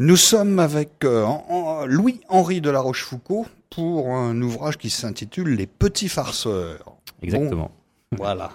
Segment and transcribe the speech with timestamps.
[0.00, 1.26] Nous sommes avec euh,
[1.86, 6.98] Louis-Henri de la Rochefoucauld pour un ouvrage qui s'intitule Les Petits Farceurs.
[7.20, 7.72] Exactement.
[8.16, 8.52] voilà.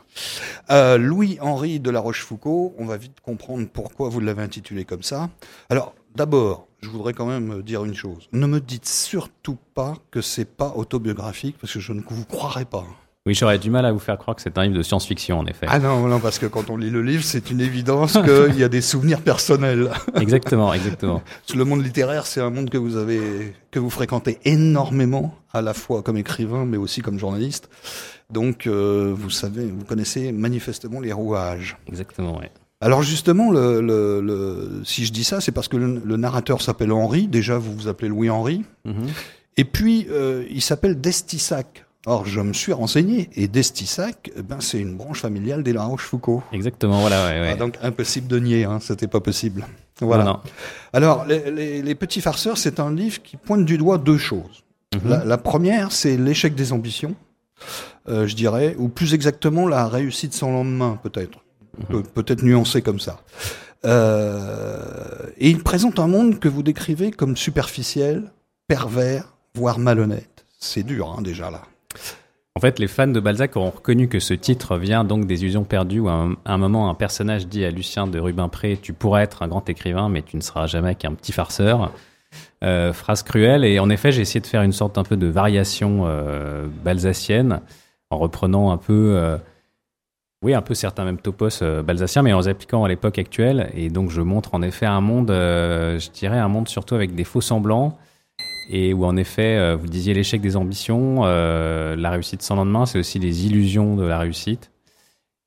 [0.72, 5.30] Euh, Louis-Henri de la Rochefoucauld, on va vite comprendre pourquoi vous l'avez intitulé comme ça.
[5.70, 8.30] Alors, d'abord, je voudrais quand même dire une chose.
[8.32, 12.64] Ne me dites surtout pas que c'est pas autobiographique, parce que je ne vous croirais
[12.64, 12.86] pas.
[13.26, 15.46] Oui, j'aurais du mal à vous faire croire que c'est un livre de science-fiction, en
[15.46, 15.66] effet.
[15.70, 18.66] Ah non, non, parce que quand on lit le livre, c'est une évidence qu'il y
[18.66, 19.92] a des souvenirs personnels.
[20.20, 21.22] exactement, exactement.
[21.56, 25.74] Le monde littéraire, c'est un monde que vous avez, que vous fréquentez énormément, à la
[25.74, 27.70] fois comme écrivain, mais aussi comme journaliste.
[28.30, 31.78] Donc, euh, vous savez, vous connaissez manifestement les rouages.
[31.88, 32.48] Exactement, oui.
[32.82, 36.92] Alors justement, le, le, le, si je dis ça, c'est parce que le, narrateur s'appelle
[36.92, 37.28] Henri.
[37.28, 38.66] Déjà, vous vous appelez Louis-Henri.
[38.86, 39.08] Mm-hmm.
[39.56, 41.86] Et puis, euh, il s'appelle Destissac.
[42.06, 45.84] Or, je me suis renseigné, et Destissac, eh ben, c'est une branche familiale des La
[45.84, 46.42] Rochefoucauld.
[46.52, 47.28] Exactement, voilà.
[47.28, 47.52] Ouais, ouais.
[47.54, 49.66] Ah, donc, impossible de nier, hein, c'était pas possible.
[50.02, 50.42] Voilà.
[50.92, 54.64] Alors, les, les, les, Petits Farceurs, c'est un livre qui pointe du doigt deux choses.
[54.94, 55.10] Mhm.
[55.10, 57.16] la, la, première, c'est l'échec des ambitions,
[58.10, 61.40] euh, je dirais, ou plus exactement la réussite sans lendemain, peut-être.
[61.90, 62.04] Mhm.
[62.04, 63.22] peut-être nuancé comme ça.
[63.86, 68.32] Euh, et il présente un monde que vous décrivez comme superficiel,
[68.68, 70.46] pervers, voire malhonnête.
[70.60, 71.62] C'est dur, hein, déjà là.
[72.56, 75.64] En fait, les fans de Balzac ont reconnu que ce titre vient donc des illusions
[75.64, 79.42] perdues où à un, moment un personnage dit à Lucien de Rubempré Tu pourras être
[79.42, 81.92] un grand écrivain, mais tu ne seras jamais qu'un petit farceur.
[82.64, 83.66] Euh, phrase cruelle.
[83.66, 87.60] Et en effet, j'ai essayé de faire une sorte un peu de variation euh, balsacienne
[88.10, 89.38] en reprenant un peu, euh,
[90.44, 93.72] oui, un peu certains même topos balsaciens, mais en les appliquant à l'époque actuelle.
[93.74, 97.24] Et donc, je montre en effet un monde, je dirais un monde surtout avec des
[97.24, 97.98] faux semblants
[98.70, 102.86] et où en effet, euh, vous disiez l'échec des ambitions, euh, la réussite sans lendemain,
[102.86, 104.72] c'est aussi les illusions de la réussite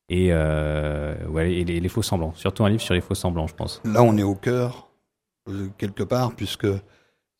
[0.08, 2.34] et, euh, ouais, et les, faux semblants.
[2.36, 3.80] Surtout un livre sur les faux semblants, je pense.
[3.84, 4.88] Là, on est au cœur,
[5.78, 6.68] quelque part, puisque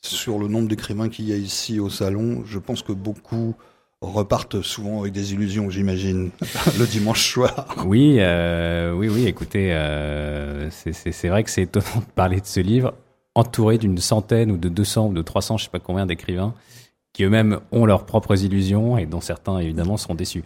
[0.01, 3.55] sur le nombre d'écrivains qu'il y a ici au salon, je pense que beaucoup
[4.01, 6.29] repartent souvent avec des illusions, j'imagine,
[6.79, 7.67] le dimanche soir.
[7.85, 9.69] Oui, oui, oui, écoutez,
[10.71, 12.93] c'est vrai que c'est étonnant de parler de ce livre
[13.37, 16.53] entouré d'une centaine ou de 200 ou de 300, je sais pas combien d'écrivains
[17.13, 20.43] qui eux-mêmes ont leurs propres illusions et dont certains évidemment seront déçus.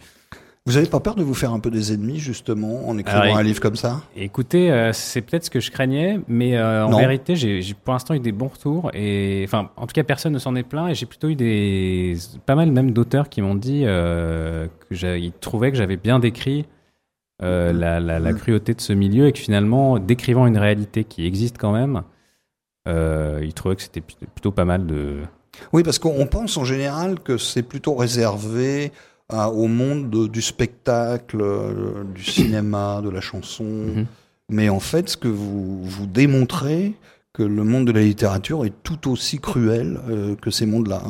[0.64, 3.42] Vous n'avez pas peur de vous faire un peu des ennemis justement en écrivant un
[3.42, 4.00] livre comme ça?
[4.16, 8.14] Écoutez, euh, c'est peut-être ce que je craignais, mais euh, en vérité, j'ai pour l'instant
[8.14, 10.94] eu des bons retours et enfin, en tout cas, personne ne s'en est plaint et
[10.94, 12.16] j'ai plutôt eu des
[12.46, 16.64] pas mal même d'auteurs qui m'ont dit euh, qu'ils trouvaient que j'avais bien décrit
[17.40, 21.58] la, la, la, cruauté de ce milieu et que finalement, décrivant une réalité qui existe
[21.58, 22.02] quand même,
[22.86, 25.18] il trouvait que c'était plutôt pas mal de.
[25.72, 28.92] Oui, parce qu'on pense en général que c'est plutôt réservé
[29.30, 33.64] au monde du spectacle, euh, du cinéma, de la chanson.
[33.64, 34.06] Mhm.
[34.50, 36.94] Mais en fait, ce que vous, vous démontrez,
[37.32, 41.02] que le monde de la littérature est tout aussi cruel euh, que ces mondes-là.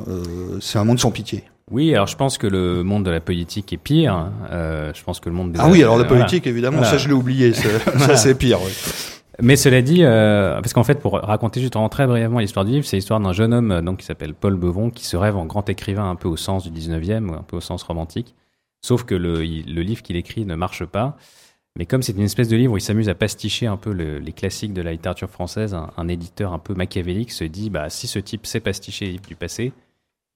[0.61, 1.43] c'est un monde sans pitié.
[1.69, 4.15] Oui, alors je pense que le monde de la politique est pire.
[4.15, 4.33] Hein.
[4.95, 7.15] je pense que le monde des ah oui, alors la politique évidemment, ça je l'ai
[7.15, 8.61] oublié, ça c'est pire.
[8.63, 8.71] Oui.
[9.41, 12.85] Mais cela dit, euh, parce qu'en fait, pour raconter juste très brièvement l'histoire du livre,
[12.85, 15.47] c'est l'histoire d'un jeune homme euh, donc qui s'appelle Paul Bevon, qui se rêve en
[15.47, 18.35] grand écrivain un peu au sens du 19e, ou un peu au sens romantique.
[18.85, 21.17] Sauf que le, livre qu'il écrit ne marche pas.
[21.79, 24.19] Mais comme c'est une espèce de livre où il s'amuse à pasticher un peu le,
[24.19, 28.07] les classiques de la littérature française, un, éditeur un peu machiavélique se dit, bah, si
[28.07, 29.73] ce type sait pasticher les livres du passé,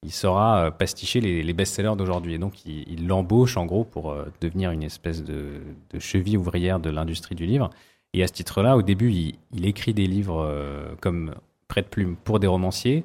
[0.01, 2.33] il saura euh, pasticher les, best-sellers d'aujourd'hui.
[2.33, 5.61] Et donc, il l'embauche en gros pour devenir une espèce de
[5.99, 7.69] cheville ouvrière de l'industrie du livre.
[8.17, 11.35] Et à ce titre-là, au début, il, écrit des livres euh, comme
[11.67, 13.03] prêt plume pour des romanciers.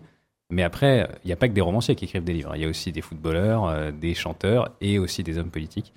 [0.49, 2.53] Mais après, il n'y a pas que des romanciers qui écrivent des livres.
[2.57, 5.93] Il y a aussi des footballeurs, euh, des chanteurs et aussi des hommes politiques.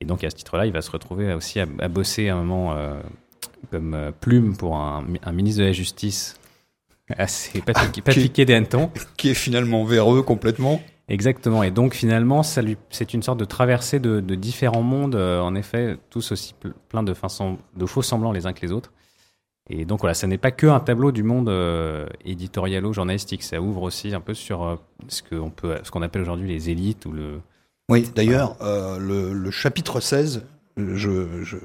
[0.00, 2.72] Et donc, à ce titre-là, il va se retrouver aussi à, bosser à un moment
[2.72, 2.98] euh,
[3.70, 6.40] comme plume pour un, ministre de la Justice
[7.10, 8.90] assez pas, ah, piqué des hannetons.
[9.18, 10.80] Qui est finalement véreux complètement.
[11.08, 11.62] Exactement.
[11.62, 16.32] Et donc finalement, c'est une sorte de traversée de, différents mondes, euh, en effet, tous
[16.32, 16.54] aussi
[16.88, 18.92] plein de, faux semblants les uns que les autres.
[19.68, 23.42] Et donc voilà, ça n'est pas que un tableau du monde euh, éditorialo-journalistique.
[23.42, 24.76] Ça ouvre aussi un peu sur euh,
[25.08, 25.22] ce
[25.90, 27.40] qu'on appelle aujourd'hui les élites ou le.
[27.88, 30.44] Oui, d'ailleurs, euh, le, chapitre 16
[30.76, 31.56] je, je,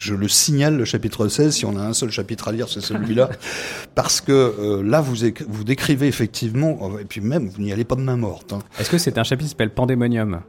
[0.00, 2.80] je, le signale, le chapitre 16, si on a un seul chapitre à lire, c'est
[2.80, 3.28] celui-là,
[3.94, 5.16] parce que euh, là, vous,
[5.46, 8.52] vous décrivez effectivement, et puis même, vous n'y allez pas de main morte.
[8.52, 8.60] Hein.
[8.78, 10.40] Est-ce que c'est un chapitre qui s'appelle Pandémonium?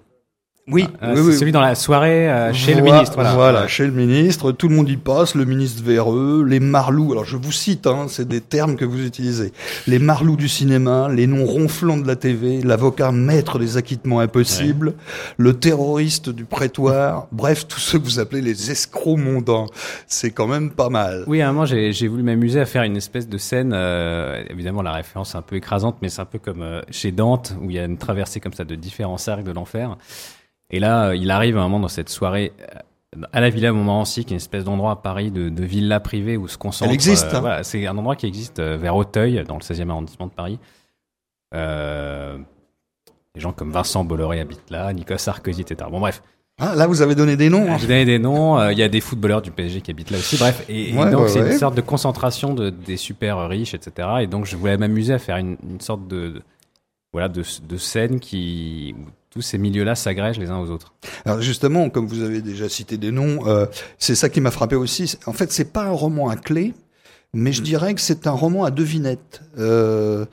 [0.71, 3.15] Oui, ah, oui, celui dans la soirée euh, chez le ministre.
[3.15, 4.51] Voilà, voilà chez le ministre.
[4.53, 7.11] Tout le monde y passe, le ministre véreux, les marlous.
[7.11, 9.51] Alors je vous cite, hein, c'est des termes que vous utilisez.
[9.87, 14.93] Les marlous du cinéma, les noms ronflants de la TV, l'avocat maître des acquittements impossibles,
[15.37, 17.27] le terroriste du prétoire.
[17.31, 19.65] bref, tous ceux que vous appelez les escrocs mondains.
[20.07, 21.25] C'est quand même pas mal.
[21.27, 23.71] Oui, à un moment j'ai voulu m'amuser à faire une espèce de scène.
[23.73, 27.11] Euh, évidemment, la référence est un peu écrasante, mais c'est un peu comme euh, chez
[27.11, 29.97] Dante où il y a une traversée comme ça de différents cercles de l'enfer.
[30.71, 34.25] Et là, euh, il arrive un moment dans cette soirée euh, à la Villa Montmorency,
[34.25, 36.89] qui est une espèce d'endroit à Paris de, de villa privée où se concentre.
[36.89, 37.25] Elle existe.
[37.25, 37.41] Euh, hein.
[37.41, 40.59] voilà, c'est un endroit qui existe vers Auteuil, dans le 16e arrondissement de Paris.
[41.53, 42.37] Euh,
[43.35, 45.89] des gens comme Vincent Bolloré habitent là, Nicolas Sarkozy, etc.
[45.91, 46.23] Bon, bref.
[46.59, 47.69] Ah, là, vous avez donné des noms.
[47.69, 47.77] Hein.
[47.77, 48.69] J'ai donné des noms.
[48.69, 50.37] Il y a des footballeurs du PSG qui habitent là aussi.
[50.37, 54.07] Bref, et, donc c'est une sorte de concentration de, des super riches, etc.
[54.21, 56.41] Et donc je voulais m'amuser à faire une, une sorte de,
[57.13, 58.95] voilà de, de scène qui
[59.31, 60.93] tous ces milieux-là s'agrègent les uns aux autres.
[61.25, 63.65] Alors justement, comme vous avez déjà cité des noms, euh,
[63.97, 65.17] c'est ça qui m'a frappé aussi.
[65.25, 66.73] En fait, c'est pas un roman à clé,
[67.33, 69.41] mais je dirais que c'est un roman à devinettes.
[69.57, 70.25] Euh,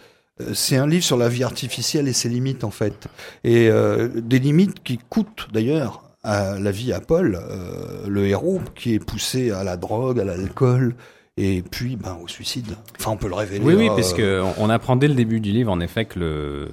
[0.53, 3.09] c'est un livre sur la vie artificielle et ses limites en fait,
[3.45, 8.61] et euh, des limites qui coûtent d'ailleurs à la vie à Paul, euh, le héros,
[8.75, 10.95] qui est poussé à la drogue, à l'alcool,
[11.37, 12.77] et puis ben, au suicide.
[12.99, 13.65] Enfin, on peut le révéler.
[13.65, 16.69] Oui, oui, parce que on apprend dès le début du livre, en effet, que le,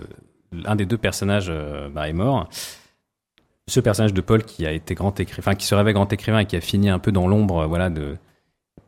[0.65, 2.49] un des deux personnages euh, bah, est mort.
[3.67, 6.45] Ce personnage de Paul qui a été grand écrivain, qui se réveille grand écrivain et
[6.45, 8.17] qui a fini un peu dans l'ombre, euh, voilà, de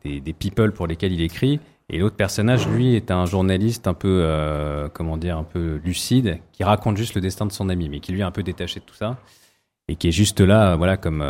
[0.04, 1.60] des, des, people pour lesquels il écrit.
[1.90, 6.38] Et l'autre personnage, lui, est un journaliste un peu, euh, comment dire, un peu lucide,
[6.52, 8.80] qui raconte juste le destin de son ami, mais qui lui est un peu détaché
[8.80, 9.16] de tout ça
[9.88, 11.24] et qui est juste là, voilà, comme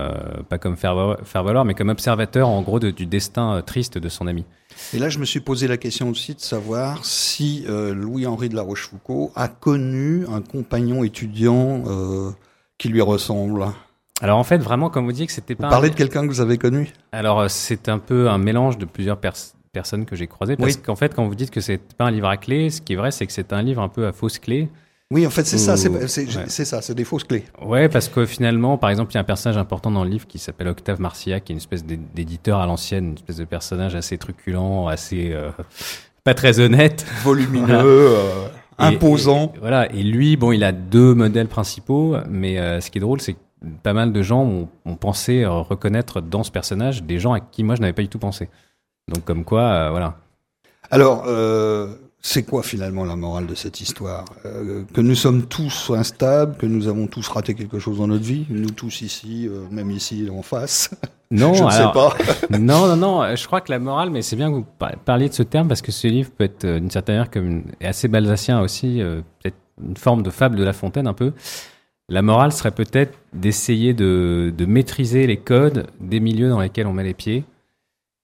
[0.48, 4.44] pas comme faire, valoir, mais comme observateur en gros du destin triste de son ami.
[4.94, 8.54] Et là, je me suis posé la question aussi de savoir si euh, Louis-Henri de
[8.54, 12.30] la Rochefoucauld a connu un compagnon étudiant euh,
[12.78, 13.66] qui lui ressemble.
[14.20, 15.66] Alors en fait, vraiment, comme vous dites que c'était pas.
[15.66, 16.90] Vous parlez de quelqu'un que vous avez connu?
[17.12, 20.56] Alors euh, c'est un peu un mélange de plusieurs personnes que j'ai croisées.
[20.56, 22.94] Parce qu'en fait, quand vous dites que c'est pas un livre à clé, ce qui
[22.94, 24.68] est vrai, c'est que c'est un livre un peu à fausse clé.
[25.10, 27.44] Oui, en fait, c'est ça, c'est ça, c'est des fausses clés.
[27.62, 30.26] Ouais, parce que finalement, par exemple, il y a un personnage important dans le livre
[30.26, 33.94] qui s'appelle Octave Marcia, qui est une espèce d'éditeur à l'ancienne, une espèce de personnage
[33.94, 35.50] assez truculent, assez euh,
[36.24, 39.54] pas très honnête, volumineux, euh, imposant.
[39.60, 39.90] voilà.
[39.94, 43.32] Et lui, bon, il a deux modèles principaux, mais euh, ce qui est drôle, c'est
[43.32, 43.38] que
[43.82, 47.64] pas mal de gens ont, ont, pensé reconnaître dans ce personnage des gens à qui
[47.64, 48.50] moi je n'avais pas du tout pensé.
[49.10, 50.16] Donc, comme quoi, voilà.
[50.90, 51.24] Alors.
[52.20, 54.24] C'est quoi finalement la morale de cette histoire?
[54.44, 58.24] Euh, Que nous sommes tous instables, que nous avons tous raté quelque chose dans notre
[58.24, 60.90] vie, nous tous ici, euh, même ici en face.
[61.30, 62.12] Non, je ne sais pas.
[62.58, 63.36] non, non, non.
[63.36, 64.66] Je crois que la morale, mais c'est bien que vous
[65.04, 67.46] parliez de ce terme parce que ce livre peut être euh, d'une certaine manière comme
[67.46, 69.00] une, assez balsacien aussi,
[69.40, 71.32] peut-être une forme de fable de La Fontaine un peu.
[72.08, 76.92] La morale serait peut-être d'essayer de, de maîtriser les codes des milieux dans lesquels on
[76.92, 77.44] met les pieds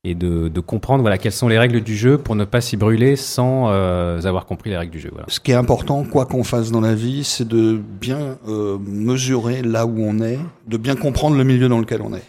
[0.05, 2.77] et de, de, comprendre voilà quelles sont les règles du jeu pour ne pas s'y
[2.77, 5.09] brûler sans euh, avoir compris les règles du jeu.
[5.11, 5.27] Voilà.
[5.29, 9.63] Ce qui est important, quoi qu'on fasse dans la vie, c'est de bien euh, mesurer
[9.63, 12.23] là où on est, de bien comprendre le milieu dans lequel on est.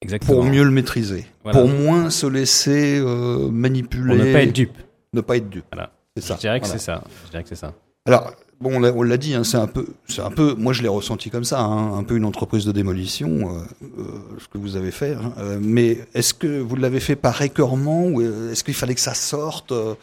[0.00, 0.40] Exactement.
[0.40, 1.60] Pour mieux le maîtriser, voilà.
[1.60, 4.16] pour moins se laisser euh, manipuler.
[4.16, 4.78] Pour ne pas être dupe.
[5.12, 5.66] Ne pas être dupe.
[5.70, 5.90] Voilà.
[6.16, 6.34] C'est ça.
[6.34, 7.04] Je dirais que c'est ça.
[7.26, 7.72] Je dirais que c'est ça.
[8.06, 8.32] Alors,
[8.62, 11.30] bon, on l'a dit, hein, c'est un peu, c'est un peu, moi je l'ai ressenti
[11.30, 13.60] comme ça, hein, un peu une entreprise de démolition, euh,
[13.98, 14.02] euh,
[14.38, 15.14] ce que vous avez fait.
[15.14, 19.00] Hein, euh, mais est-ce que vous l'avez fait par écœurement ou est-ce qu'il fallait que
[19.00, 19.94] ça sorte euh,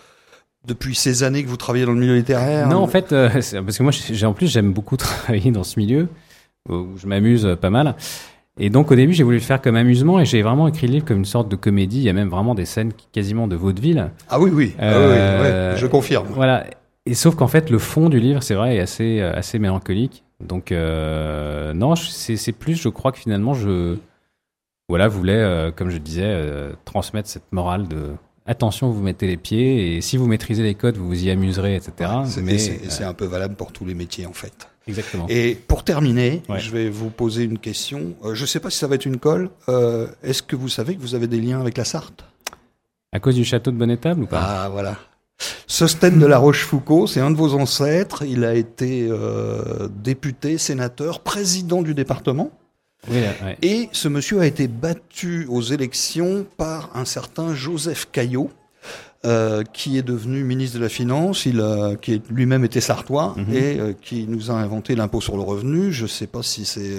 [0.67, 3.77] depuis ces années que vous travaillez dans le milieu littéraire Non, en fait, euh, parce
[3.77, 6.07] que moi, j'ai en plus, j'aime beaucoup travailler dans ce milieu
[6.69, 7.95] où je m'amuse pas mal.
[8.62, 10.94] Et donc au début, j'ai voulu le faire comme amusement et j'ai vraiment écrit le
[10.94, 12.00] livre comme une sorte de comédie.
[12.00, 14.12] Il y a même vraiment des scènes quasiment de vaudeville.
[14.27, 16.27] Ah oui, oui, ah, oui, ouais, je confirme.
[16.31, 16.65] Voilà.
[17.09, 20.24] Et sauf qu'en fait, le fond du livre, c'est vrai, est assez, euh, assez mélancolique.
[20.39, 23.98] Donc, euh, non, c'est plus, je crois que finalement, je
[24.88, 28.12] voilà, voulais, euh, comme je disais, euh, transmettre cette morale de
[28.45, 31.75] attention, vous mettez les pieds, et si vous maîtrisez les codes, vous vous y amuserez,
[31.75, 31.91] etc.
[32.00, 34.69] Ouais, mais c'est un peu valable pour tous les métiers, en fait.
[34.88, 35.25] Exactement.
[35.29, 36.60] Et pour terminer, ouais.
[36.60, 38.13] je vais vous poser une question.
[38.24, 39.50] Je ne sais pas si ça va être une colle.
[40.24, 42.24] Est-ce que vous savez que vous avez des liens avec la Sarthe?
[43.12, 44.41] À cause du château de Bonnetable ou pas?
[44.41, 44.95] Ah, voilà.
[45.67, 48.24] Sostène de la Rochefoucauld, c'est un de vos ancêtres.
[48.25, 52.51] Il a été euh, député, sénateur, président du département.
[53.10, 53.58] Oui, ouais.
[53.62, 58.50] Et ce monsieur a été battu aux élections par un certain Joseph Caillot,
[59.25, 63.53] euh, qui est devenu ministre de la Finance, il a, qui lui-même était sartois -hmm.
[63.53, 65.93] et euh, qui nous a inventé l'impôt sur le revenu.
[65.93, 66.98] Je ne sais pas si c'est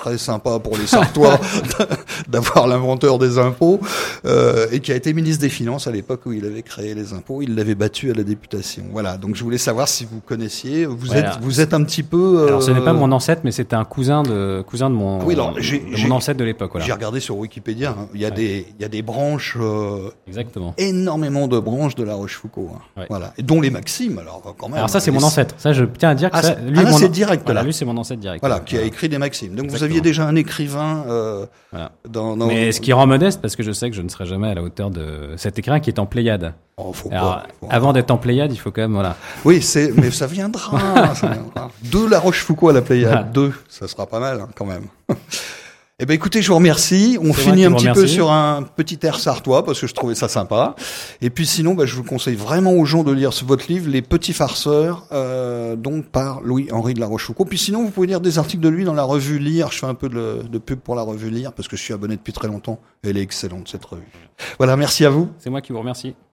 [0.00, 1.38] très sympa pour les Sartois
[2.28, 3.80] d'avoir l'inventeur des impôts,
[4.24, 7.12] euh, et qui a été ministre des Finances à l'époque où il avait créé les
[7.12, 7.42] impôts.
[7.42, 8.84] Il l'avait battu à la députation.
[8.92, 9.18] Voilà.
[9.18, 10.86] Donc je voulais savoir si vous connaissiez.
[10.86, 12.38] Vous êtes, vous êtes un petit peu.
[12.38, 12.46] Euh...
[12.46, 15.34] Alors ce n'est pas mon ancêtre, mais c'était un cousin de cousin de mon, oui,
[15.34, 16.70] alors, de mon ancêtre de l'époque.
[16.72, 16.86] Voilà.
[16.86, 17.90] J'ai regardé sur Wikipédia.
[17.90, 18.08] Hein.
[18.14, 19.58] Il y a des il y a des branches.
[19.60, 20.74] Euh, Exactement.
[20.78, 22.70] Énormément de branches de La Rochefoucauld.
[22.96, 23.04] Hein.
[23.10, 23.34] Voilà.
[23.36, 24.18] Et dont les Maximes.
[24.18, 24.78] Alors quand même.
[24.78, 25.56] Alors ça c'est mon ancêtre.
[25.58, 27.84] Ça je tiens à dire que ah, ça, lui, ah, c'est direct voilà, Lui c'est
[27.84, 28.40] mon ancêtre direct.
[28.40, 29.54] Voilà, qui a écrit des Maximes.
[29.54, 31.04] Donc vous aviez déjà un écrivain.
[31.08, 31.92] Euh, voilà.
[32.08, 34.26] dans, dans, Mais ce qui rend modeste, parce que je sais que je ne serai
[34.26, 36.54] jamais à la hauteur de cet écrivain qui est en Pléiade.
[36.76, 39.16] Oh, faut pas, Avant d'être en Pléiade, il faut quand même voilà.
[39.44, 41.14] Oui, c'est mais ça viendra.
[41.14, 41.70] ça viendra.
[41.82, 44.84] De La Rochefoucauld à la Pléiade, deux, ça sera pas mal hein, quand même.
[46.02, 47.18] Eh ben écoutez, je vous remercie.
[47.20, 50.28] On finit un petit peu sur un petit air sartois parce que je trouvais ça
[50.28, 50.74] sympa.
[51.20, 53.90] Et puis sinon, bah, je vous conseille vraiment aux gens de lire ce, votre livre,
[53.90, 57.50] Les Petits Farceurs, euh, donc par Louis-Henri de la Rochefoucauld.
[57.50, 59.72] Puis sinon, vous pouvez lire des articles de lui dans la revue Lire.
[59.72, 61.92] Je fais un peu de, de pub pour la revue Lire parce que je suis
[61.92, 62.80] abonné depuis très longtemps.
[63.02, 64.08] Elle est excellente cette revue.
[64.56, 65.28] Voilà, merci à vous.
[65.36, 66.14] C'est moi qui vous remercie.